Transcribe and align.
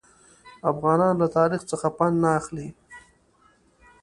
افغانان 0.71 1.13
له 1.21 1.27
تاریخ 1.37 1.61
څخه 1.71 1.87
پند 1.97 2.15
نه 2.23 2.29
اخلي. 2.39 2.67